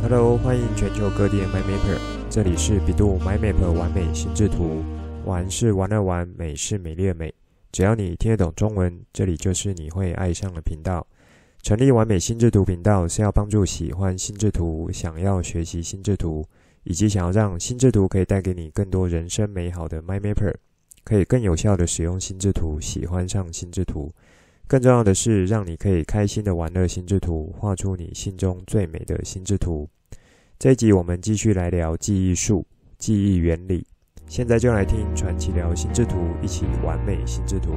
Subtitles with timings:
[0.00, 1.98] Hello，欢迎全球各地的 MyMapper，
[2.30, 4.84] 这里是 bEDU MyMap 玩美心智图，
[5.24, 7.34] 玩是玩的玩，美是美丽的美。
[7.72, 11.04] 只要你听得懂中文，这里就是你会爱上的频道。
[11.62, 16.46] 成立完美心智图频道是要帮助喜欢心智图、想要学习心智图，
[16.84, 20.54] 以及想要让心智图可以带给你更多人生美好的 MyMapper，
[21.02, 24.14] 可以更有效的使用心智图，喜欢上心智图。
[24.68, 29.88] 更重要的是，让你可以开心的玩乐心智图，画出你心中最美的心智图。
[30.58, 32.66] 这一集我们继续来聊记忆术、
[32.98, 33.86] 记忆原理。
[34.26, 37.72] 现在就来听传奇聊心智图，一起完美心智图。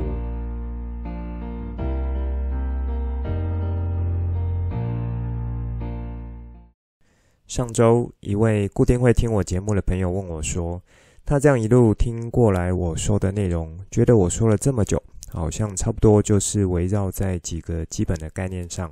[7.48, 10.82] 上周，一位固定会听我节目的朋友问我说
[11.24, 18.92] ：“他这样一路听过来，我说的内容，觉得我说了这么久。”好像差不多就是围绕在几个基本的概念上，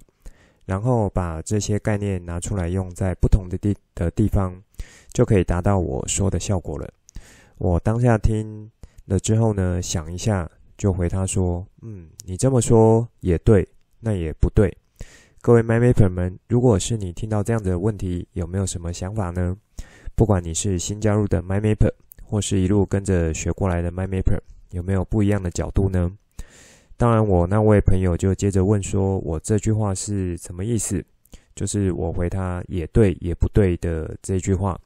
[0.65, 4.53] 然后把这些概念拿出来用在不同的地的地方，
[5.13, 6.89] 就可以达到我说的效果了。
[7.57, 8.71] 我当下听
[9.05, 13.67] 了之后呢，想一下，就回他说：“嗯，你这么说也对，
[13.99, 14.75] 那也不对。”
[15.41, 19.57] 各位 My m a p e r 们，如果是你听到这样的问题，有没有什么想法呢？
[20.15, 26.11] 不管你是新加入的 My m a p e r 或是一路跟着学过来的 My m a p e r 有没有不一样的角度呢？
[26.99, 31.01] 当然，我那位朋友就接着问说：“我这句话是什么意思？”
[31.55, 34.77] 就是我回他“也对也不对”的这句话。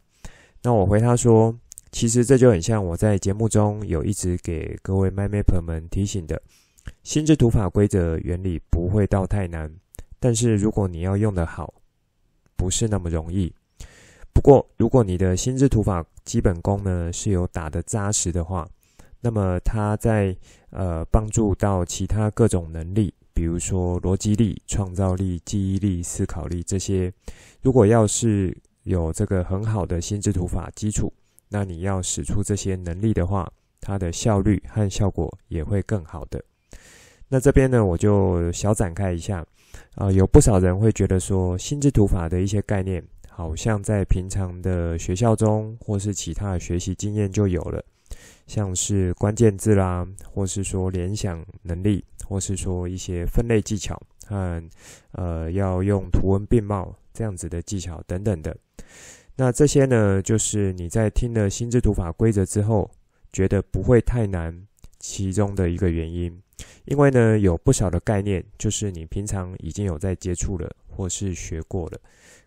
[0.61, 1.51] 那我回他说
[1.91, 6.39] ：“其实这就很像我在节目中有一直给各位 m y m a p 们提醒的，
[7.01, 9.73] 心智图法规则原理不会到太难，
[10.19, 11.73] 但是如果你要用得好，
[12.55, 13.51] 不是那么容易。
[14.31, 18.69] 不过，如果你的心智图法基本功呢是有打得扎实的话，
[19.23, 20.35] 那么它在
[20.69, 27.11] 呃帮助到其他各种能力，比如说逻辑力、创造力、记忆力、思考力这些。
[27.61, 31.11] 如果要是有这个很好的心智图法基础，
[31.47, 33.49] 那你要使出这些能力的话，
[33.79, 36.43] 它的效率和效果也会更好的。
[37.29, 39.45] 那这边呢，我就小展开一下
[39.95, 47.81] 啊，有不少人会觉得说，心智图法的一些概念，好像在平常的学校中或是其他的学习经验就有了。
[48.45, 54.63] 像是关键字啦，或是说联想能力，或是说一些分类技巧和
[55.11, 58.55] 呃要用图文并茂这样子的技巧等等的。
[59.35, 62.89] 那这些呢，就是你在听了心智图法规则之后，
[63.31, 64.67] 觉得不会太难，
[64.99, 66.39] 其中的一个原因。
[66.85, 71.99] 因为呢，有不少的概念，就是你平常已经有在接触了，或是学过了。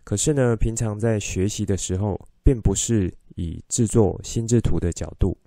[0.03, 5.37] 可是呢，平常在学习的时候，并不是以制作心智图的角度。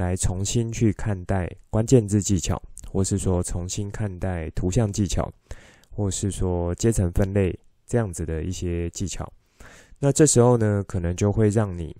[0.00, 5.30] 来重新去看待关键字技巧，或是说重新看待图像技巧，
[5.90, 7.56] 或是说阶层分类
[7.86, 9.30] 这样子的一些技巧。
[9.98, 11.94] 那这时候呢，可能就会让你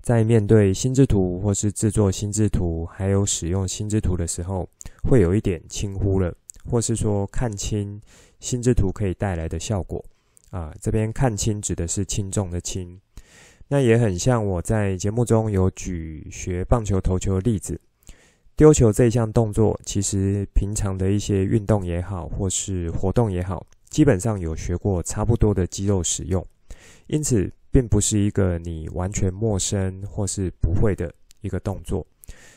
[0.00, 4.66] 在面对心智图，或是制作心智图，还有使用心智图的时候，
[5.04, 6.34] 会有一点轻忽了，
[6.64, 8.00] 或是说看清
[8.40, 10.02] 心智图可以带来的效果
[10.50, 10.74] 啊。
[10.80, 12.98] 这边看清指的是轻重的轻。
[13.72, 17.80] 那也很像我在节目中有举学棒球投球的例子，
[18.54, 26.46] 丢球这一项动作，其实平常的一些运动也好，或是活动也好，基本上有学过差不多的肌肉使用，
[27.06, 31.10] 因此并不是一个你完全陌生或是不会的
[31.40, 32.06] 一个动作。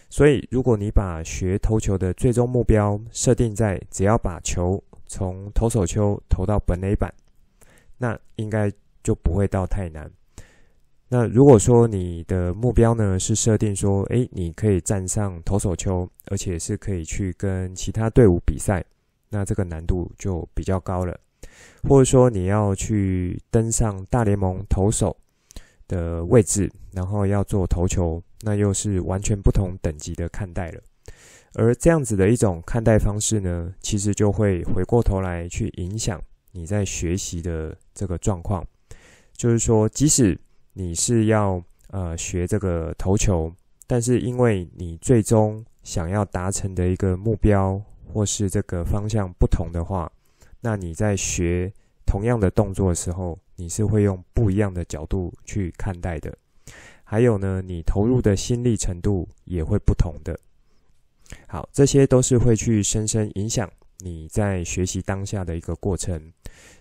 [0.09, 7.09] 所以，如果你把学投球的最终目标设定在只要把球从投手丘投到本垒板，
[7.97, 8.69] 那应该
[9.01, 10.11] 就不会到太难。
[11.07, 18.83] 那如果说你的目标呢，是设定说，诶，你可以站上投手丘，而且是可以去跟其他队伍比赛，
[19.29, 21.15] 那这个难度就比较高了。
[21.87, 25.15] 或者说你要去登上大联盟投手
[25.87, 30.81] 的位置，然后要做投球，那又是完全不同等级的看待了。
[31.53, 36.19] 而这样子的一种看待方式呢，其实就会回过头来去影响
[36.51, 38.65] 你在学习的这个状况，
[39.37, 40.37] 就是说，即使
[40.77, 43.49] 你是要呃学这个投球，
[43.87, 50.11] 但是因为你最终想要达成的一个目标或是这个方向不同的话，
[50.59, 51.71] 那你在学
[52.05, 56.37] 同样的动作的时候，你是会用不一样的角度去看待的。
[57.05, 60.37] 还有呢，你投入的心力程度也会不同的。
[61.47, 66.21] 好，这些都是会去深深影响你在学习当下的一个过程。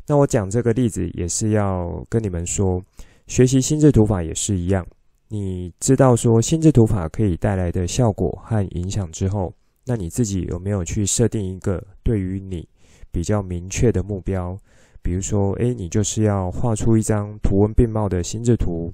[0.04, 2.82] 那我讲这个例子也是要跟你们说。
[3.26, 4.86] 学习心智图法也是一样，
[5.28, 9.52] 你知道说心智图法可以带来的效果和影响之后，
[9.86, 12.68] 那你自己有没有去设定一个对于你
[13.10, 14.56] 比较明确的目标？
[15.02, 18.90] 比如说，诶，你就是要画出一张图文并茂的心智图，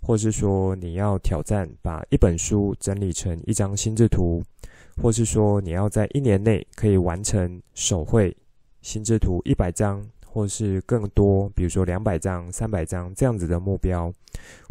[0.00, 4.42] 或是说你要挑战把一本书整理成一张心智图，
[5.02, 8.36] 或是说你要在一年内可以完成手绘
[8.82, 10.00] 心智图一百张，
[10.38, 14.12] 或是更多，比如说两百张、三百张这样子的目标，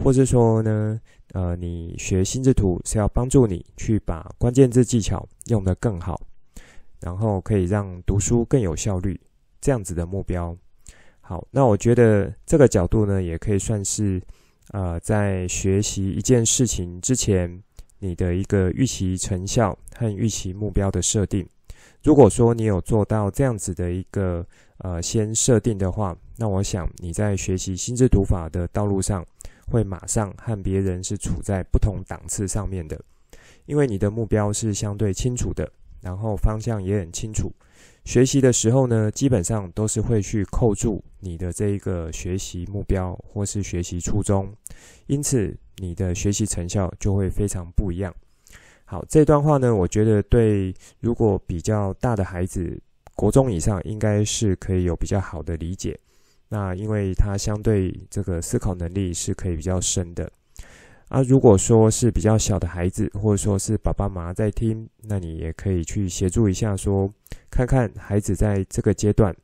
[0.01, 0.97] 或是说呢，
[1.33, 6.21] 呃，你学心智图是要帮助你去把关键字技巧用得更好，
[7.01, 9.19] 然后可以让读书更有效率，
[9.59, 10.55] 这样子的目标。
[11.19, 14.21] 好，那我觉得这个角度呢，也可以算是，
[14.71, 17.61] 呃，在学习一件事情之前，
[17.99, 21.45] 你的一个预期成效和预期目标的设定。
[22.03, 24.47] 如果说你有做到这样子的一个，
[24.79, 29.25] 呃，先设定的话，那我想你在学习心智读法的道路上，
[29.67, 32.99] 会马上和别人是处在不同档次上面的，
[33.65, 35.71] 因为你的目标是相对清楚的，
[36.01, 37.51] 然后方向也很清楚。
[38.05, 44.49] 学习的时候呢，基本上都是会去扣住你的这一个学习目标或是学习初衷，
[45.07, 48.13] 因此你的学习成效就会非常不一样。
[48.85, 52.79] 好，这段话呢，我觉得对如果比较大的孩子，
[53.17, 55.99] 国中以上应该是可以有比较好的理解。
[56.49, 60.31] 那因为他相对这个思考能力是可以比较深的。
[61.09, 67.13] 啊，如果说是比较小的孩子，或者说是爸爸妈妈在听，那你也可以去协助一下说，说
[67.49, 69.35] 看看孩子在这个阶段，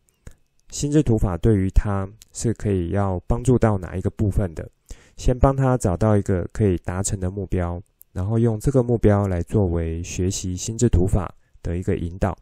[0.69, 4.69] 心智图法对于他是可以要帮助到哪一个部分的，
[5.18, 7.81] 先帮他找到一个可以达成的目标，
[8.12, 11.34] 然后用这个目标来作为学习心智图法
[11.64, 12.38] 的一个引导。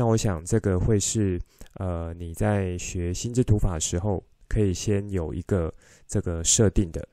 [0.00, 1.38] 那我想这个会是
[1.74, 5.70] 呃你在学心智图法时候，可以先有一个
[6.08, 7.06] 这个设定的。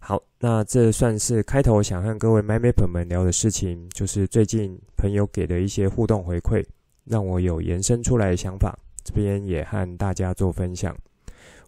[0.00, 6.66] 好，那这算是开头想和各位 My m a p 们聊的事情，就是最近朋友给的一些互动回馈，
[7.04, 10.92] 让我有延伸出来的想法，这边也和大家做分享。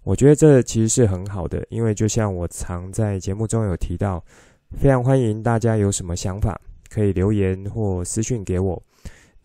[0.02, 4.20] 我觉得这其实是很好的，因为就像我常在节目中有提到，
[4.76, 6.60] 非常欢迎大家有什么想法
[6.90, 8.82] 可以留言或私讯给我，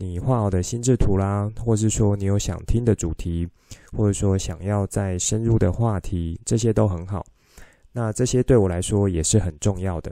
[0.02, 3.48] 你画好的心智图啦，或是说你有想听的主题，
[3.96, 7.24] 或者说想要再深入的话题，这些都很好。
[7.92, 10.12] 那这些对我来说也是很重要的。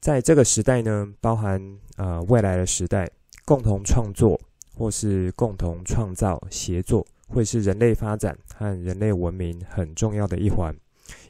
[0.00, 1.60] 在这个时代呢，包含
[1.96, 3.06] 呃未来的时代，
[3.44, 4.40] 共同创作
[4.74, 10.74] 或是共同创造协作，会是人类发展和人类文明很重要的一环，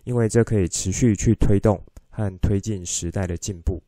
[0.04, 3.82] 因为这可以持续去推动和推进时代的进步。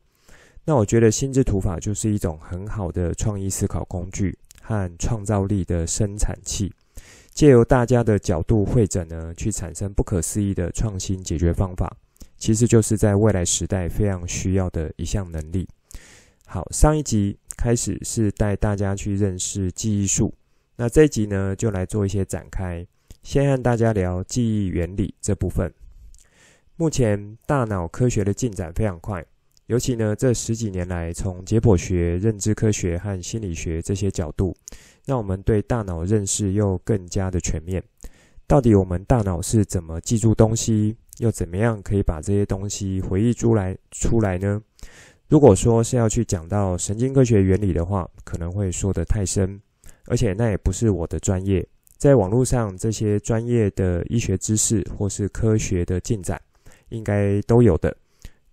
[0.65, 6.73] 那我觉得心智图法就是一种很好的创意思考工具和创造力的生产器。
[7.33, 11.95] 借由大家的角度汇整呢，去产生不可思议的创新解决方法，
[12.37, 15.67] 其实就是在未来时代非常需要的一项能力。
[16.47, 20.33] 好，上一集开始是带大家去认识记忆术，
[20.77, 22.87] 那这一集呢就来做一些展开，
[23.21, 25.71] 先和大家聊记忆原理这部分。
[26.77, 29.25] 目前大脑科学的进展非常快。
[29.67, 34.55] 尤其呢，这十几年来，从解剖学、认知科学和心理学这些角度，
[35.05, 37.83] 让我们对大脑认识又更加的全面。
[38.45, 44.61] 到底我们大脑是怎么记住东西，又怎么样可以把这些东西回忆出来出来呢？
[45.27, 49.59] 如果说是要去讲到神经科学原理的话，可能会说得太深，
[50.05, 51.67] 而且那也不是我的专业。
[51.97, 56.39] 在网络上，这些专业的医学知识或是科学的进展，
[56.89, 57.97] 应该都有的。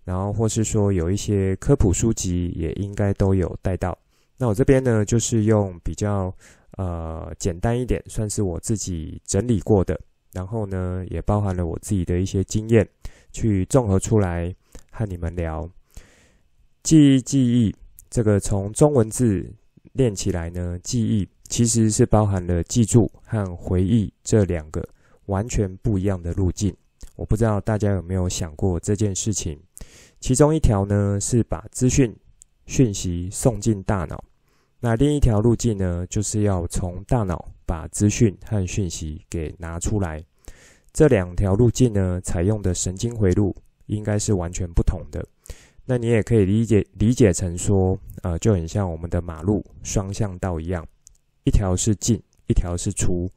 [0.05, 3.97] 然后，或是说有一些科普书籍也应该都有带到。
[4.37, 6.33] 那我这边呢，就是用比较
[6.77, 9.97] 呃简单一点，算是我自己整理过的，
[10.33, 12.85] 然后呢，也包含了我自己的一些经验，
[13.31, 14.53] 去综合出来
[14.91, 15.69] 和你们聊。
[16.81, 17.73] 记忆，记忆，
[18.09, 19.49] 这个从中文字
[19.93, 24.85] 练起来呢，记忆其实是包含了记住和回忆这两个
[25.27, 26.75] 完全不一样的路径。
[27.15, 29.57] 我不知道大家有没有想过这件事情。
[30.19, 32.15] 其中一条呢，是把资讯
[32.65, 34.23] 讯息送进大脑，
[34.79, 40.23] 那另一条路径呢，就是要从大脑把资讯和讯息给拿出来。
[40.93, 43.55] 这两条路径呢，采用的神经回路
[43.87, 45.25] 应该是完全不同的。
[45.85, 50.87] 那你也可以理解理解成说，呃，就很像我们的马路双向道一样，
[51.43, 53.29] 一条是进，一条是出，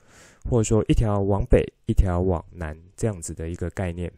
[0.48, 4.12] 或者说一条往北，一条往南，这样子的一个概念。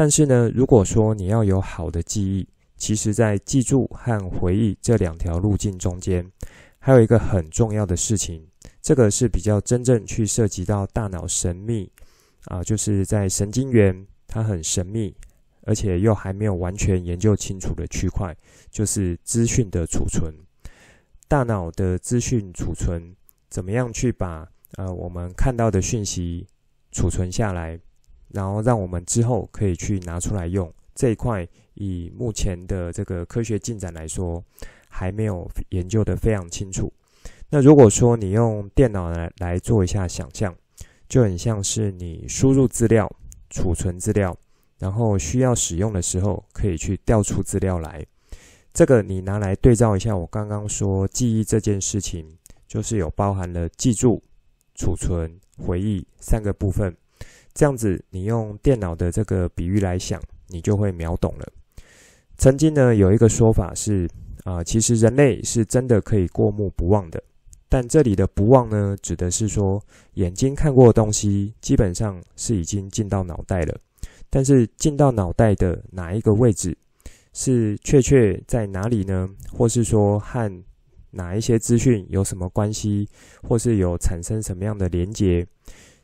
[0.00, 6.26] 但是呢，如果说你要有好的记忆，其实在记住和回忆这两条路径中间，
[6.78, 8.42] 还有一个很重要的事情，
[8.80, 11.92] 这个是比较真正去涉及到大脑神秘
[12.46, 15.14] 啊，就是在神经元它很神秘，
[15.64, 18.34] 而且又还没有完全研究清楚的区块，
[18.70, 20.32] 就是资讯的储存。
[21.28, 23.14] 大脑的资讯储存
[23.50, 26.46] 怎么样去把呃我们看到的讯息
[26.90, 27.78] 储存下来，
[28.32, 30.72] 然后让我们之后可以去拿出来用。
[30.94, 34.42] 这一块以目前的这个科学进展来说，
[34.88, 36.92] 还没有研究得非常清楚。
[37.48, 40.54] 那如果说你用电脑来来做一下想象，
[41.08, 43.10] 就很像是你输入资料、
[43.48, 44.36] 储存资料，
[44.78, 48.04] 然后需要使用的时候可以去调出资料来。
[48.72, 52.26] 这个你拿来对照一下，我刚刚说记忆这件事情，
[52.68, 54.22] 就是有包含了记住、
[54.76, 56.96] 储存、回忆三个部分。
[57.52, 61.46] 这样子，你用电脑的这个比喻来想，你就会秒懂了。
[62.38, 64.08] 曾经呢，有一个说法是，
[64.44, 67.22] 啊、其实人类是真的可以过目不忘的。
[67.68, 69.80] 但这里的不忘呢，指的是说，
[70.14, 73.78] 眼睛看过的东西，基本上是已经进到脑袋了。
[74.28, 76.76] 但是进到脑袋的哪一个位置，
[77.32, 79.28] 是确确在哪里呢？
[79.52, 80.50] 或是说和
[81.10, 83.08] 哪一些资讯有什么关系，
[83.42, 85.46] 或是有产生什么样的连结？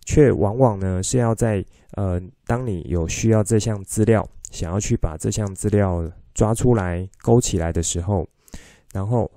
[0.06, 8.26] 却往往呢是要在呃，当你有需要这项资料，想要去把这项资料抓出来、勾起来的时候，
[8.92, 9.30] 然后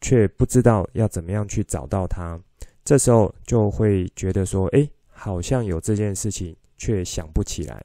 [0.00, 2.38] 却不知道要怎么样去找到它，
[2.84, 7.82] 这时候就会觉得说，诶，好像有这件事情，却想不起来。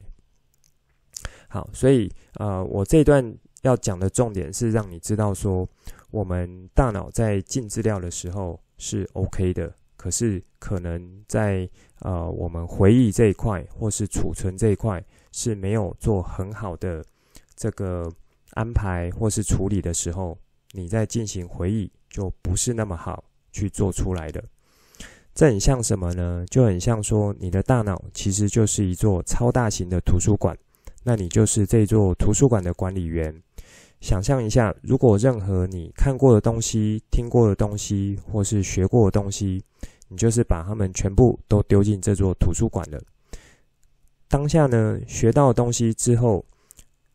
[1.48, 5.68] 好，所以呃，我这段要讲的重点是让你知道说，
[6.10, 9.74] 我们大脑在进资料的时候是 OK 的。
[10.02, 15.00] 可是，可能在呃，我们回忆这一块，或是储存这一块，
[15.32, 17.06] 是没有做很好的
[17.56, 18.12] 这个
[18.56, 20.36] 安排或是处理的时候，
[20.72, 24.44] 你在进行回忆就不是那么好去做出来的。
[25.36, 26.44] 这很像什么呢？
[26.50, 30.58] 就很像说，你的大脑其实就是一座超大型的图书馆，
[31.04, 33.40] 那你就是这座图书馆的管理员。
[34.00, 39.64] 想象一下，如果任何你看过的东西、听过的东西，或是学过的东西，
[40.12, 43.02] 你就是把它们全部都丢进这座图书馆了。
[44.28, 46.46] 当下呢，学到东西之后，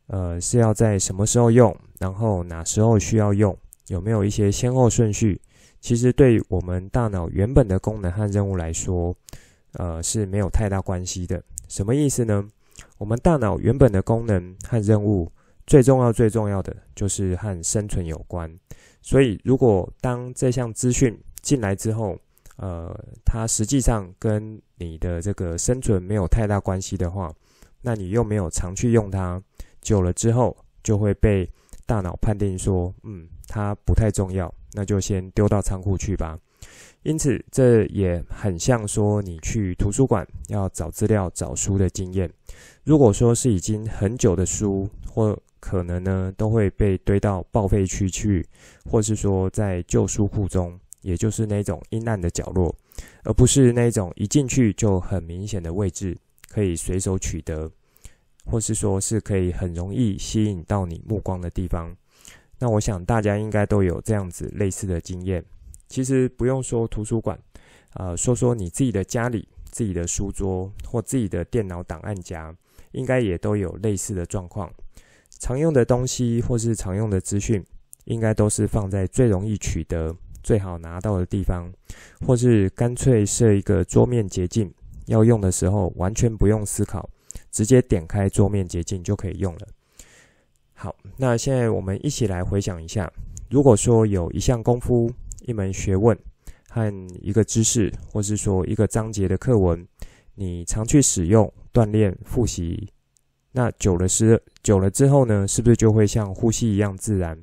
[0.06, 3.54] 呃，是要在什么时候用，然后哪时候需要用，
[3.88, 5.38] 有没有一些先后顺序？
[5.80, 9.14] 其实对我们大脑原本的功能和任务来说，
[9.74, 11.42] 呃，是没有太大关系的。
[11.68, 12.48] 什么意思呢？
[12.96, 15.30] 我们大脑原本的功能和任务。
[15.66, 18.48] 最重要、最重要的就是和生存有关，
[19.02, 22.16] 所以如果当这项资讯进来之后，
[22.56, 27.32] 呃，它实际上跟你的这个生存没有太大关系的话，
[27.82, 29.42] 那你又没有常去用它，
[29.80, 31.48] 久了之后就会被
[31.84, 36.38] 大脑判定说，嗯，它不太重要，那就先丢到仓库去吧。
[37.02, 42.28] 因此，这也很像说你去图书馆要找资料、找书的经验。
[42.82, 48.44] 如果说是已经很久的书，或可能呢，都会被堆到报废区去，
[48.90, 52.74] 或是说在旧书库中，也就是那种阴暗的角落，
[53.22, 57.70] 而不是那种一进去就很明显的位置，可以随手取得，
[58.44, 61.94] 或是说是可以很容易吸引到你目光的地方。
[62.58, 65.44] 那我想大家应该都有这样子类似的经验。
[65.86, 67.38] 其实不用说图书馆，
[67.94, 72.52] 呃，说说你自己的家里、自己的书桌或自己的电脑档案夹，
[72.90, 74.68] 应该也都有类似的状况。
[75.38, 77.64] 常用的东西或是常用的资讯，
[78.06, 80.12] 应该都是放在最容易取得、
[80.46, 81.68] 最好拿到的地方，
[82.24, 84.72] 或是干脆设一个桌面捷径，
[85.06, 87.10] 要用的时候完全不用思考，
[87.50, 89.66] 直接点开桌面捷径就可以用了。
[90.72, 93.12] 好，那现在我们一起来回想一下，
[93.50, 95.10] 如果说有一项功夫、
[95.40, 96.16] 一门学问
[96.68, 99.84] 和一个知识，或是说一个章节的课文，
[100.36, 102.88] 你常去使用、锻炼、复习。
[103.50, 107.36] 那久了是久了之后呢，是不是就会像呼吸一样自然？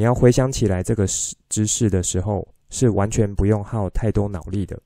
[0.00, 1.04] 你要回想起来这个
[1.50, 4.80] 知识的时候，是完全不用耗太多脑力的，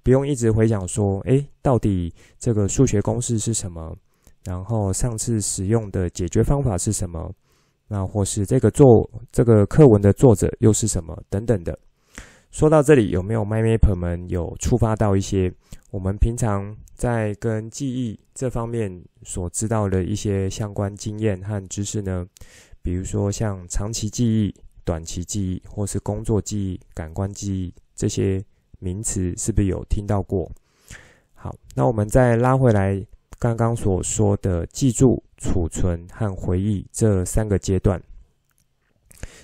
[0.00, 3.92] 不用一直回想说，诶，到底这个数学公式是什么？
[4.44, 7.34] 然后上次使用的解决方法是什么？
[7.88, 8.86] 那或是这个作
[9.32, 11.20] 这个课文的作者又是什么？
[11.28, 11.76] 等等的。
[12.52, 15.52] 说到这里，有没有 my map 们有触发到一些
[15.90, 18.88] 我们平常在跟记忆这方面
[19.24, 22.24] 所知道的一些相关经验和知识呢？
[22.82, 28.42] 比如说像长期记忆、短期记忆，或是工作记忆、感官记忆这些
[28.78, 30.50] 名词，是不是有听到过？
[31.34, 33.04] 好，那我们再拉回来
[33.38, 38.02] 刚刚所说的记住、储存和回忆这三个阶段。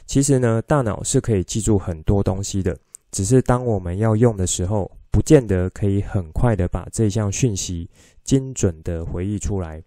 [0.07, 2.79] 其实呢，大脑是可以记住很多东西的。
[3.11, 7.89] 只是当我们要用的时候，不见得可以很快的把这项讯息
[8.25, 9.83] 精准的回忆出来。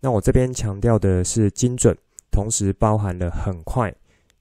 [0.00, 1.94] 那我这边强调的是精准，
[2.30, 3.94] 同时包含了很快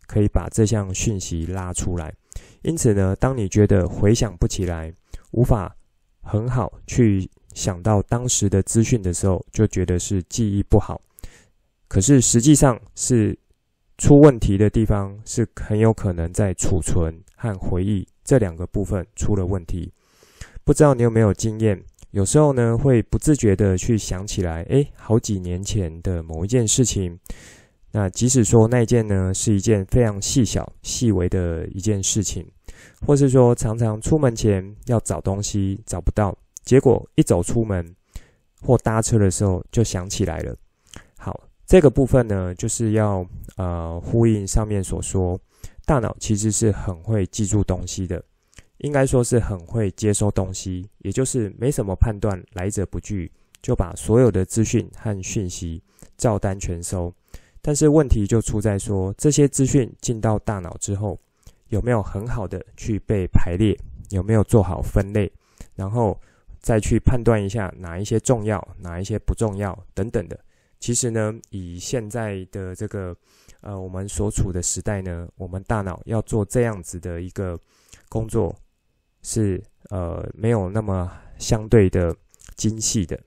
[0.08, 2.14] 可以把这项讯息拉出来。
[2.62, 4.94] 因此呢，当你觉得回想不起来，
[5.32, 5.76] 无法
[6.22, 11.02] 很好去想到当时的资讯的时候，就觉得是记忆不好。
[11.88, 13.38] 可是实际上是
[13.98, 19.92] 出问题的地方，是很有可能在储存和回忆这两个部分出了问题。
[20.64, 21.82] 不知道你有没有经验？
[22.12, 27.20] 有时候呢，会不自觉地去想起来，诶，好几年前的某一件事情。
[27.92, 32.46] 那即使说那件呢是一件非常细小、细微的一件事情，
[33.06, 37.96] 或是说常常出门前要找东西找不到，结果一走出门
[38.62, 40.56] 或搭车的时候就想起来了。
[41.18, 43.26] 好，这个部分呢就是要
[43.58, 45.40] 呃呼应上面所说，
[45.84, 48.24] 大脑其实是很会记住东西的，
[48.78, 53.32] 应该说是很会接收东西，也就是没什么判断，来者不拒，
[53.64, 55.82] 就把所有的资讯和讯息
[56.18, 57.12] 照单全收。
[57.62, 61.20] 但是问题就出在说，这些资讯进到大脑之后，
[61.68, 63.78] 有没有很好的去被排列，
[64.10, 65.32] 有没有做好分类，
[65.76, 66.20] 然后
[66.62, 70.40] 再去判断一下哪一些重要，哪一些不重要等等的。
[70.80, 73.14] 其实呢，以现在的这个
[73.60, 77.60] 呃我们所处的时代呢，我们大脑要做这样子的一个
[78.08, 78.56] 工作，
[79.22, 82.16] 是呃没有那么相对的
[82.56, 83.20] 精细的。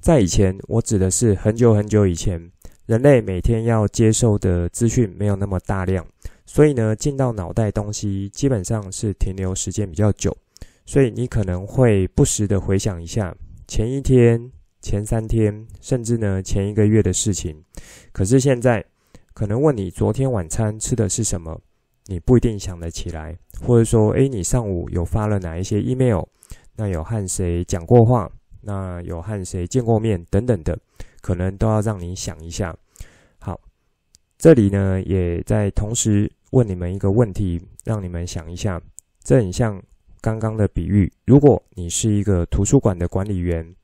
[0.00, 2.50] 在以前，我指的是很久很久以前。
[2.86, 6.04] 人类每天要接受的资讯没有那么大量，
[6.44, 10.36] 所以呢，进到脑袋东西基本上是停留时间比较久，
[10.84, 13.32] 所以你可能会不时的回想一下
[13.68, 17.56] 前一天、前三天，甚至呢前一个月的事情。
[18.12, 18.84] 可是现在，
[19.32, 21.56] 可能问你昨天晚餐吃的是什么，
[22.06, 26.24] 你不一定想得起来，或者说，诶，你上午有发了哪一些 email？
[26.74, 28.28] 那有和谁讲过话？
[28.62, 30.22] 那有和谁见过面？
[30.30, 30.76] 等等的。
[31.22, 32.76] 可能都要让你想一下。
[33.38, 33.58] 好，
[34.36, 38.78] 这里呢也在同时问你们一个问题，让你们想一下。
[39.22, 39.82] 这很像
[40.20, 43.74] 刚刚的比喻，如果你是一个图书馆的管理员，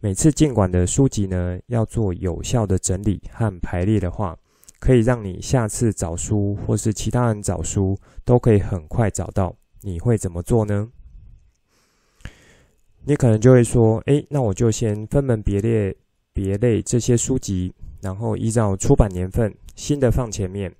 [0.00, 4.36] 每次进馆的书籍呢要做有效的整理和排列的话，
[4.80, 9.54] 可以让你下次找书或是其他人找书都可以很快找到。
[9.82, 10.90] 你会怎么做呢？
[13.04, 15.96] 你可能就会说：“诶，那我就先分门别列。”
[16.38, 20.72] 别类这些书籍，然后依照出版年份，新的放前面，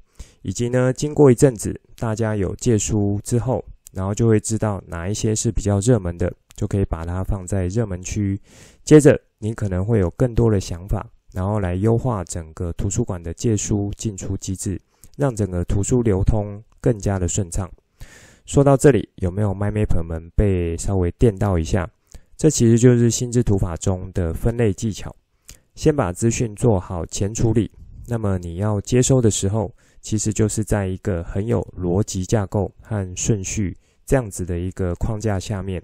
[0.42, 8.40] 以及呢，经过一阵子大家有借书之后，然后就会知道哪一些是比较热门的，就可以把它放在热门区。
[8.84, 14.80] 接着，你可能会有更多的想法，然后来优化整个图书馆的借书进出机制，
[15.16, 17.68] 让整个图书流通更加的顺畅。
[18.46, 21.90] 说到这里，有没有 My Map 们被稍微电到一下？
[22.36, 25.12] 这其实就是心智图法中的分类技巧。
[25.78, 27.70] 先把资讯做好前处理，
[28.08, 35.80] 那么你要接收的时候，其实就是在一个很有逻辑架构和顺序这样子的一个框架下面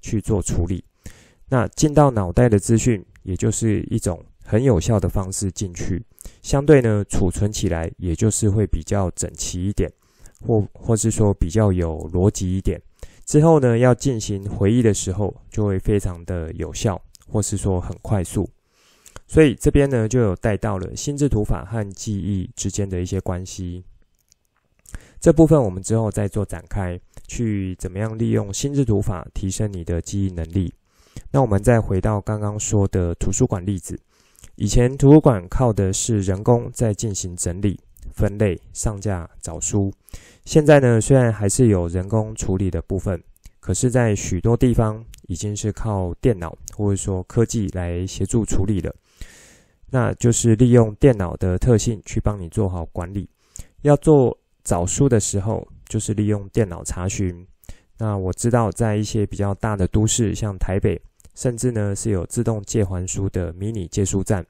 [0.00, 0.82] 去做处理。
[1.46, 6.02] 那进到脑袋的资讯，也就是一种很有效的方式进去，
[6.40, 9.92] 相对呢储存起来，也就是会比较整齐一点，
[10.40, 12.80] 或或是说比较有逻辑一点。
[13.26, 18.48] 之后呢要进行回忆的时候，就会非常的有效，或是说很快速。
[19.26, 23.84] 所以这边呢，就有带到了心智图法和记忆之间的一些关系。
[25.18, 30.72] 这部分我们之后再做展开，去怎么样利用心智图法提升你的记忆能力。
[31.30, 33.98] 那我们再回到刚刚说的图书馆例子，
[34.56, 37.80] 以前图书馆靠的是人工在进行整理、
[38.12, 39.90] 分类、上架、找书。
[40.44, 43.20] 现在呢，虽然还是有人工处理的部分，
[43.58, 48.94] 可是在许多地方已经是靠电脑或者说科技来协助处理了。
[49.94, 53.30] 那就是利用电脑的特性去帮你做好管理。
[53.82, 57.46] 要做找书的时候，就是利用电脑查询。
[57.96, 61.00] 那我知道，在一些比较大的都市，像台北，
[61.36, 64.44] 甚至呢是有自动借还书的迷你借书站，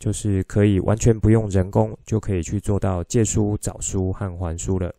[0.00, 4.92] 就是可以完全不用人工就可以去做到借书、找书和还书了。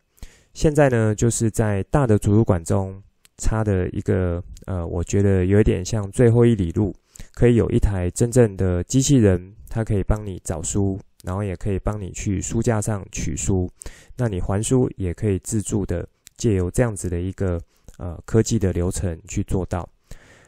[0.54, 3.02] 现在呢，就是在大的图书馆中
[3.36, 6.94] 插的一个，呃，我觉得有点像最后一里路。
[7.36, 13.70] 可以有一台真正的机器人，它可以帮你找书，然后也可以帮你去书架上取书。
[14.16, 17.60] 那你还书也可以自助的，借由这样子的一个
[17.98, 19.86] 呃科技的流程去做到。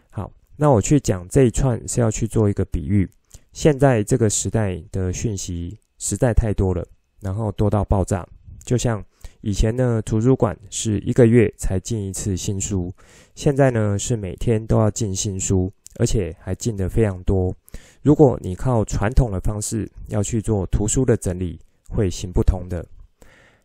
[0.09, 3.07] 好，那我去讲这一串是要去做一个比喻。
[3.53, 6.83] 现在这个时代的讯息实在太多了，
[7.21, 8.27] 然后多到爆炸。
[8.65, 9.05] 就像
[9.43, 12.91] 以前呢，图书馆是一个月才进一次新书，
[13.35, 15.71] 现在呢是每天都要进新书。
[15.99, 17.55] 而且还进得非常多。
[18.03, 22.87] 如果你靠传统的方式要去做图书的整理，会行不通的。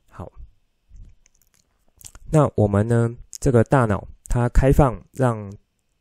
[0.07, 0.31] 好，
[2.29, 3.15] 那我们呢？
[3.39, 5.51] 这个大脑它开放让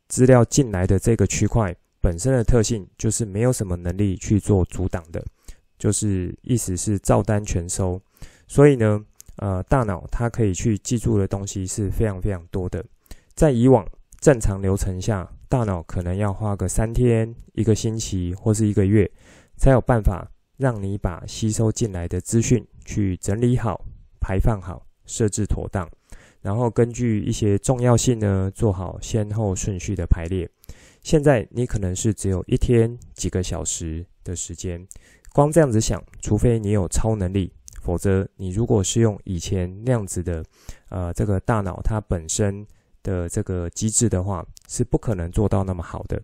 [0.07, 5.25] 资料进来的这个区块本身的特性，就是没有什么能力去做阻挡的，
[5.77, 8.01] 就是意思是照单全收。
[8.47, 9.05] 所以呢，
[9.39, 12.85] 呃，大脑它可以去记住的东西是非常非常多的。
[13.35, 13.85] 在以往
[14.21, 19.11] 正常流程下，大脑可能要花个三天、一个星期或是一个月，
[19.59, 23.85] 才有办法让你把吸收进来的资讯去整理好、
[24.19, 25.87] 排放好、设置妥当。
[26.41, 30.49] 然后根据一些重要性呢，做好先后顺序的排列。
[31.03, 34.83] 现在你可能是只有一天几个小时的时间，
[35.35, 40.43] 光这样子想，除非你有超能力，否则你如果是用以前那样子的，
[40.89, 42.67] 呃，这个大脑它本身
[43.03, 46.21] 的这个机制的话，是不可能做到那么好的。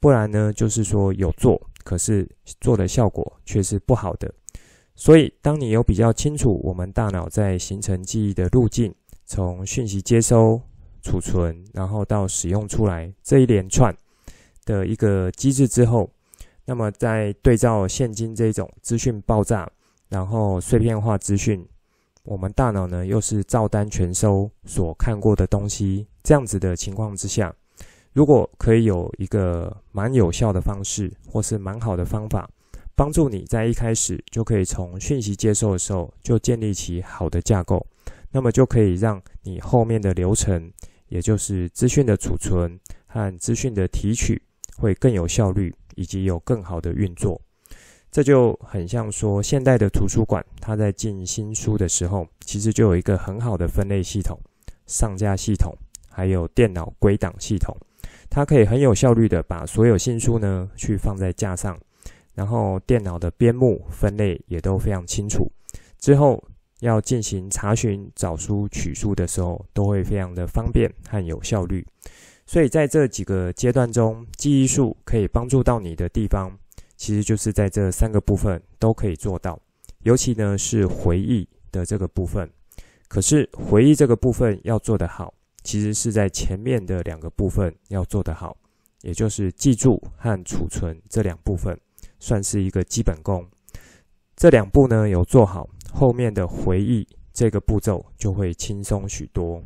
[0.00, 2.28] 不然呢，就是说有做，可是
[2.60, 4.32] 做的效果却是不好的。
[4.94, 8.94] 所以，当你有比较清楚我们大脑在形成记忆的路径。
[9.30, 10.58] 从讯息接收、
[11.02, 13.94] 储存，然后到使用出来这一连串
[14.64, 16.10] 的一个机制之后，
[16.64, 19.70] 那么在对照现今这种资讯爆炸，
[20.08, 21.62] 然后碎片化资讯，
[22.28, 27.54] 我们大脑呢又是照单全收所看过的东西，这样子的情况之下，
[28.12, 32.46] 如果可以有一个蛮有效的方式，或是蛮好的方法，
[32.94, 37.84] 帮助你在一开始就可以从讯息接收的时候就建立起好的架构。
[38.30, 40.70] 那么就可以让你后面的流程，
[41.08, 44.42] 也就是资讯的储存和资讯的提取，
[44.76, 47.40] 会更有效率，以及有更好的运作。
[48.10, 54.38] 这就很像说，现代的图书馆，它在进新书的时候，其实就有一个很好的分类系统、
[54.86, 55.76] 上架系统，
[56.08, 57.76] 还有电脑归档系统，
[58.28, 61.78] 它可以很有效率的把所有新书呢去放在架上，
[62.34, 65.50] 然后电脑的编目分类也都非常清楚。
[65.98, 66.42] 之后。
[66.80, 71.84] 要进行查询、找书、取书的时候，都会非常的方便和有效率。
[72.46, 76.56] 所以在这几个阶段中，记忆术可以帮助到你的地方，
[76.98, 79.58] 其实就是在这三个部分都可以做到。
[80.02, 82.46] 尤其呢是回忆的这个部分，
[83.08, 85.32] 可是回忆这个部分要做得好，
[85.62, 88.54] 其实是在前面的两个部分要做得好，
[89.00, 91.74] 也就是记住和储存这两部分，
[92.18, 93.48] 算是一个基本功。
[94.36, 95.66] 这两步呢有做好。
[95.90, 99.64] 后面的回忆这个步骤就会轻松许多。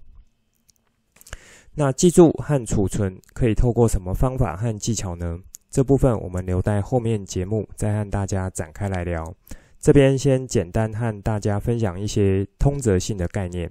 [1.74, 5.40] 那记住和储存可以透过什么方法和技巧呢？
[5.72, 9.34] 这部分我们留待后面节目再和大家展开来聊。
[9.80, 13.68] 这边先简单和大家分享一些通则性的概念，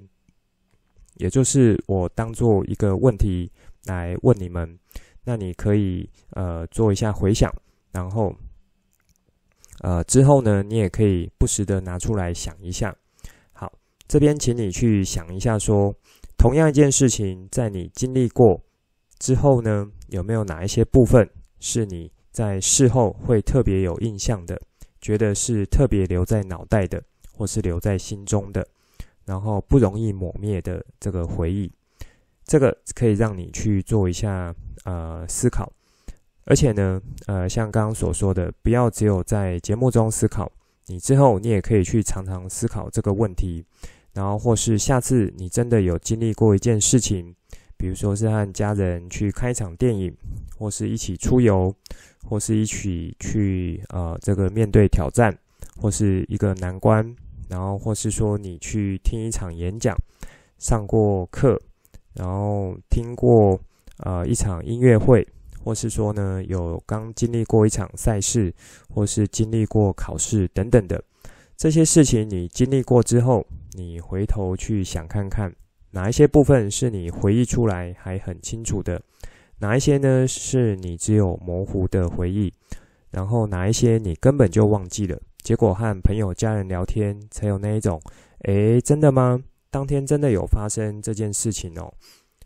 [1.18, 3.52] 也就是我当做一个问题
[3.86, 4.78] 来问你们，
[5.24, 7.50] 那你可以呃做一下回想，
[7.92, 8.36] 然后。
[9.84, 12.96] 呃，之后呢，你也可以不时的拿出来想一下。
[13.52, 13.72] 好，
[14.08, 15.96] 这边请你去想一下说，说
[16.38, 18.62] 同样一件事情，在你经历过
[19.18, 21.28] 之后呢，有没有哪一些部分
[21.62, 24.60] 是你在事后会特别有印象的，
[25.00, 28.68] 觉得是特别留在脑袋的，或是留在心中的，
[29.24, 31.72] 然后不容易抹灭的这个回忆，
[32.44, 35.72] 这个可以让你去做一下呃思考。
[36.46, 40.52] 而且呢，呃，像刚刚所说的，不要只有在节目中思考，
[40.88, 43.64] 你之后你也可以去常常思考这个问题，
[44.14, 47.36] 然后或是下次你真的有经历过一件事情，
[47.82, 50.16] 比如说是和家人去看一场电影，
[50.56, 51.74] 或是一起出游，
[52.24, 55.36] 或是一起去呃这个面对挑战，
[55.78, 57.04] 或是一个难关，
[57.50, 59.98] 然后或是说你去听一场演讲，
[60.60, 61.60] 上过课，
[62.14, 63.60] 然后听过
[63.98, 65.28] 呃一场音乐会。
[65.64, 68.52] 或是说呢，有刚经历过一场赛事，
[68.90, 71.04] 或是经历过考试等等的
[71.56, 75.54] 这些事情，你经历过之后，你回头去想看看，
[75.92, 79.02] 哪一些部分是你回忆出来还很清楚的，
[79.60, 82.54] 哪一些呢是你只有模糊的回忆，
[83.12, 88.02] 然后哪一些你根本就忘记了，结果和朋友家人聊天才有那一种，
[88.46, 89.38] 诶，真的吗？
[89.70, 91.94] 当天真的有发生这件事情哦。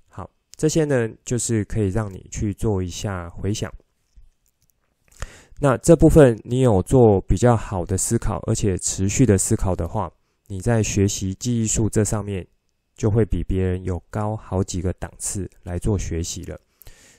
[0.10, 3.72] 好这些呢，就是可以让你去做一下回想。
[5.60, 10.12] 那这部分你有做比较好的思考，而且持续的思考的话，
[10.48, 12.46] 你在学习记忆术这上面
[12.96, 16.60] 就会比别人有高好几个档次来做学习了。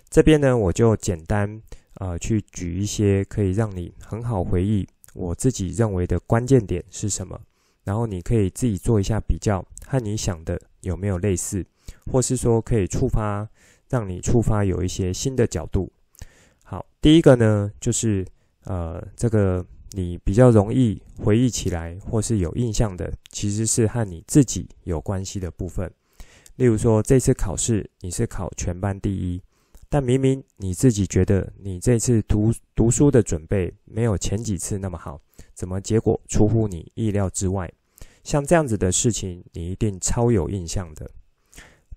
[0.08, 1.60] 这边呢，我就简单
[1.94, 7.40] 呃去举一些可以让你很好回忆我自己认为的关键点是什么，
[7.84, 11.64] 然后你可以自己做一下比较，和你想的有没有类似。
[12.10, 13.48] 或是说可以触发，
[13.88, 15.90] 让你触发有一些新的角度。
[16.64, 18.26] 好，第一个呢，就是
[18.64, 19.64] 呃，这个
[19.96, 25.90] 你比较容易回忆起来或是有印象的，其实是和你自己有关系的部分。
[26.56, 29.40] 例如说，这次考试你是考全班第一，
[29.88, 35.18] 但明明你自己觉得你这次读读书的准备没有前几次那么好，
[35.54, 37.72] 怎么结果出乎你意料之外？
[38.22, 41.10] 像这样子的事情，你一定超有印象的。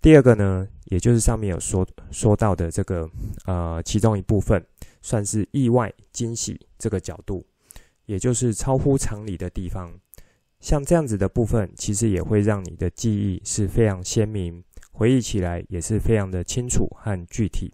[0.01, 3.09] 第二个呢，也就是上面有说说到的这个
[3.45, 4.65] 呃其中一部分，
[5.01, 7.45] 算是意外惊喜这个角度，
[8.09, 9.93] 也就是超乎常理的地方。
[10.59, 17.71] 像这样子的部分，其实也会让你的记忆是非常鲜明，回忆起来也是非常的清楚和具体。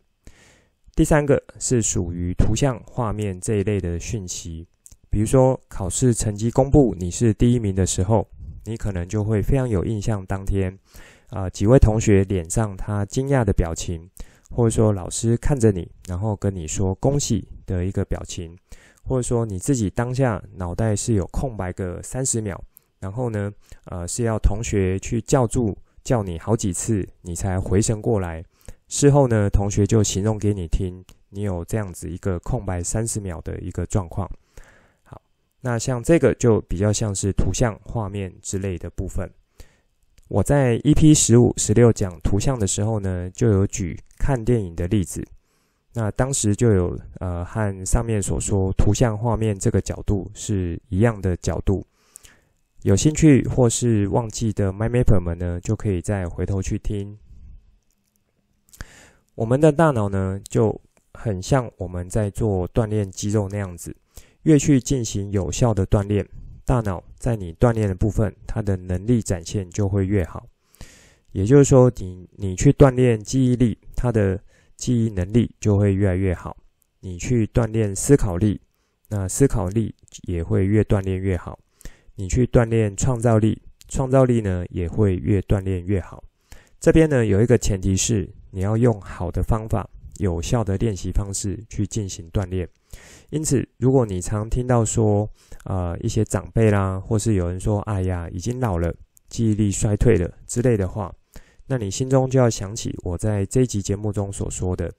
[0.94, 4.68] 第三个是属于图像、画面这一类的讯息，
[5.10, 8.28] 比如说考试成绩公布你是第一名的时候，
[8.66, 10.78] 你可能就会非常有印象，当天
[11.30, 14.10] 啊、几位同学脸上他惊讶的表情，
[14.50, 18.56] 或者说老师看着你，然后跟你说恭喜的一个表情，
[19.06, 22.62] 或者说你自己当下脑袋是有空白个三十秒。
[23.00, 23.52] 然后呢，
[23.86, 28.44] 呃，是要同学去叫住叫你好几次，你才回神过来。
[28.88, 34.28] 事后呢，同学就形容给你听，你有这样子一个空白三十秒的一个状况。
[35.04, 35.22] 好，
[35.62, 39.30] 那像这个就比较像是图像、画面之类的部分。
[40.28, 45.24] 我在 EP 十五、十六讲图像的时候呢，就有举看电影的例子。
[45.96, 51.88] 那当时就有呃和上面所说图像、画面这个角度是一样的角度。
[52.82, 57.18] 有兴趣或是忘记的 m y m a p e r 们呢，就可以再回头去听。
[59.36, 60.80] 我们的大脑呢，就
[61.14, 63.96] 很像我们在做锻炼肌肉那样子，
[64.44, 66.28] 越去进行有效的锻炼，
[66.66, 70.46] 大脑在你锻炼的部分，它的能力展现就会越好。
[71.32, 74.40] 也就是说，你你去锻炼记忆力，它的
[74.78, 76.56] 记忆能力就会越来越好。
[77.00, 78.60] 你去锻炼思考力，
[79.10, 81.60] 那思考力也会越锻炼越好。
[82.16, 86.24] 你去锻炼创造力，创造力呢也会越锻炼越好。
[86.80, 92.68] 这边呢有一个前提是，你要用好的方法、有效的练习方式去进行锻炼。
[93.30, 95.30] 因此，如果你常听到说，
[95.66, 98.94] 呃，一些长辈啦，或是有人说，哎呀，已经老了，
[99.28, 101.14] 记忆力衰退了之类的话，
[101.68, 104.92] 那你心中就要想起我在这一集节目中所说的，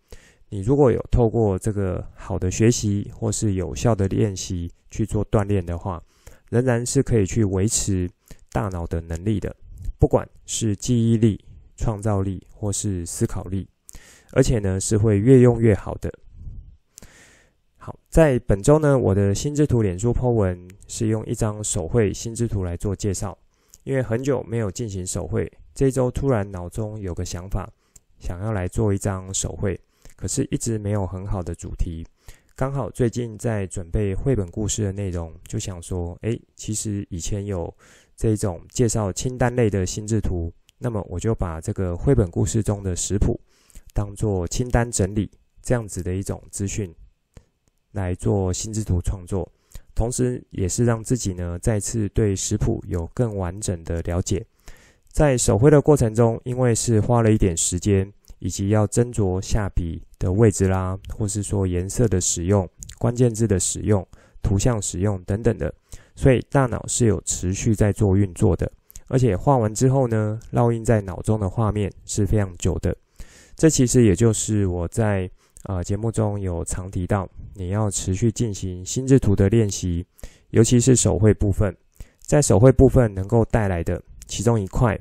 [0.48, 6.02] 你如果有透过这个好的学习或是有效的练习去做锻炼的话。
[6.48, 8.08] 仍然是可以去维持
[8.52, 9.54] 大脑的能力的，
[9.98, 11.44] 不管是记忆力、
[11.76, 13.66] 创造力或是思考力，
[14.30, 16.08] 而且呢是会越用越好的。
[17.76, 23.36] 好，在本周呢，我的心智图脸书 po 文是用一张手绘心智图来做介绍，
[23.82, 27.70] 因为很久没有进行手绘，这周突然脑中有个想法，
[28.18, 29.78] 想要来做一张手绘，
[30.16, 32.02] 可是一直没有很好的主题。
[32.54, 37.70] 刚好最近在准备绘本故事的内容，就想说，诶，其实以前有
[38.16, 43.38] 这种介绍清单类的心智图，那么我就把这个绘本故事中的食谱
[43.92, 46.90] 当做清单整理这样子的一种资讯
[47.92, 49.46] 来做心智图创作，
[49.94, 54.42] 同时也是让自己呢再次对食谱有更完整的了解。
[55.16, 58.12] 在手绘的过程中，因为是花了一点时间。
[58.38, 64.06] 以及要斟酌下笔的位置啦，或是说颜色的使用、关键字的使用、
[64.42, 65.72] 图像使用等等的，
[66.14, 68.70] 所以大脑是有持续在做运作的，
[69.08, 72.94] 而且画完之后呢，烙印在脑中的画面是非常久的。
[73.56, 75.28] 这其实也就是我在
[75.64, 80.04] 呃节目中有常提到，你要持续进行心智图的练习，
[80.50, 81.74] 尤其是手绘部分，
[82.20, 84.98] 在手绘部分能够带来的其中一块，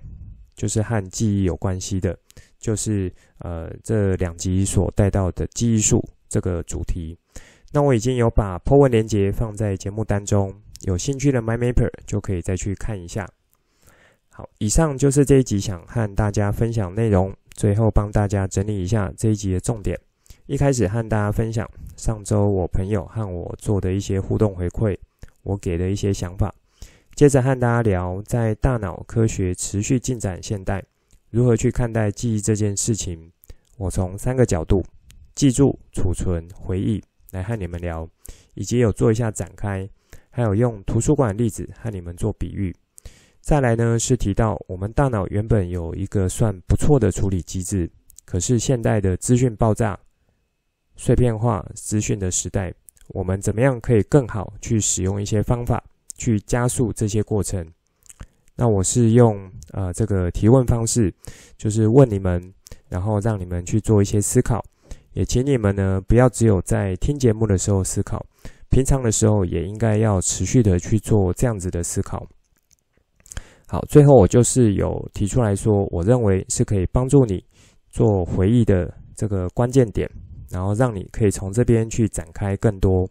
[0.56, 2.18] 就是和记忆有关系的。
[2.58, 7.16] 就是呃，这两集所带到的记忆术这个主题，
[7.72, 13.30] 那我已经有把 po 文连结放在节目单中，有兴趣的 MyMapper 就可以再去看一下。
[14.30, 20.00] 好，以上就是这一集想和大家分享内容，最后帮大家整理一下这一集的重点。
[20.48, 24.98] 一开始和大家分享上周我朋友和我做的一些互动回馈，
[25.44, 26.52] 我给的一些想法，
[27.16, 30.84] 接着和大家聊在大脑科学持续进展现代。
[31.30, 33.32] 如何去看待记忆这件事情？
[33.78, 34.84] 我从三个角度：
[35.34, 37.02] 记住、储存、回忆
[37.32, 38.06] 来和你们聊，
[38.54, 39.90] 以及有做一下展开，
[40.30, 42.76] 还有用图书馆例子和你们做比喻。
[43.40, 47.90] 再来呢，是提到我们大脑原本有一个算不错的处理机制，
[48.26, 49.98] 可是现代的资讯爆炸、
[50.98, 52.74] 碎片化资讯的时代，
[53.08, 55.82] 我们怎么样可以更好去使用一些方法，
[56.18, 57.66] 去加速这些过程？
[58.56, 61.14] 那我是用呃这个提问方式，
[61.58, 62.54] 就是问你们，
[62.88, 64.64] 然后让你们去做一些思考，
[65.14, 68.26] 也请你们呢不要只有在听节目的时候思考，
[68.70, 72.26] 平常的时候也应该要持续的去做这样子的思考。
[73.68, 77.44] 好，最后我就是有提出来说，我认为是可以帮助你
[77.90, 80.10] 做回忆的这个关键点，
[80.50, 83.06] 然后让你可以从这边去展开更多，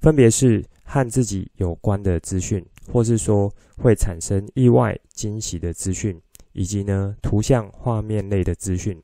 [0.00, 6.18] 分别是和自己有关的资讯，或是说会产生意外惊喜的资讯，
[6.52, 8.96] 以及呢图像画面类的资讯，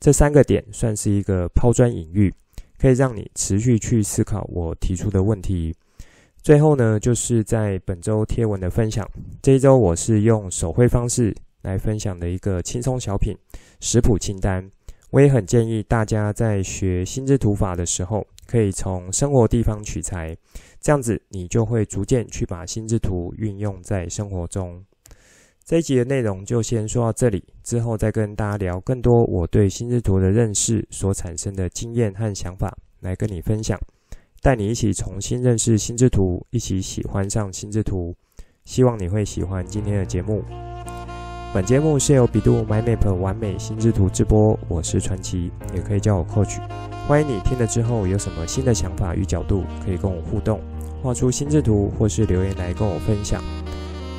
[0.00, 2.32] 这三个点算是一个抛砖引玉，
[2.78, 5.74] 可以让你持续去思考我提出的问题。
[6.42, 9.08] 最后呢，就是在本周贴文的分享。
[9.42, 13.36] 这一周我是用手绘方式来分享的一个轻松小品
[13.80, 14.70] 食谱清单。
[15.10, 20.36] 我也很建议大家在学心智图法的时候，可以从生活地方取材，
[20.80, 24.84] 这样子你就会逐渐去把心智图运用在生活中。
[25.64, 33.76] 这一集的内容就先说到这里，之后再跟大家聊更多我对心智图的认识所产生的经验和想法，来跟你分享。
[34.42, 38.14] 带你一起重新认识心智图，一起喜欢上心智图。
[38.64, 40.75] 希望你会喜欢今天的节目。
[41.56, 46.58] 本节目是由百度 My Map 完美心智图直播，我是传奇，也可以叫我 Coach。
[47.08, 50.60] 欢迎你听了之后有什么新的想法与角度，可以跟我互动，
[51.02, 53.42] 画出心智图或是留言来跟我分享。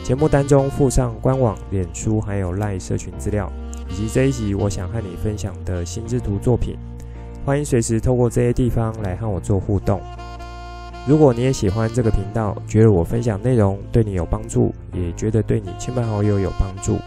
[0.04, 3.48] 节目单中附上官网、脸书还有 LINE 社群资料，
[3.88, 6.76] 以及这一集我想和你分享的心智图作品。
[7.46, 10.02] 欢迎随时透过这些地方来和我做互动。
[11.08, 16.98] 如果你也喜欢这个频道，觉得我分享内容对你有帮助，也觉得对你亲朋好友有帮助，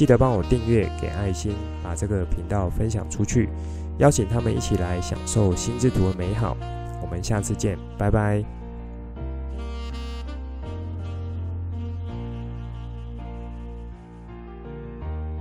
[0.00, 3.50] 记得帮我订阅、给爱心，把这个频道分享出去，
[3.98, 6.56] 邀请他们一起来享受心智图的美好。
[7.02, 8.59] 我们下次见，拜拜。